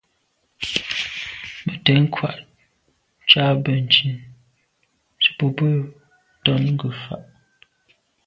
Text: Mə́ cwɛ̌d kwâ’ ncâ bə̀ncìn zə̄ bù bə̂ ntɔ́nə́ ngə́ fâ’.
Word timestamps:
Mə́ 1.65 1.75
cwɛ̌d 1.83 1.99
kwâ’ 2.13 2.29
ncâ 3.23 3.41
bə̀ncìn 3.63 4.15
zə̄ 5.23 5.31
bù 5.37 5.45
bə̂ 5.55 5.69
ntɔ́nə́ 6.39 6.71
ngə́ 6.75 6.91
fâ’. 7.01 7.15